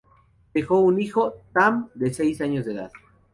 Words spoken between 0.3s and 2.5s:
Dejó un hijo, Tam, de seis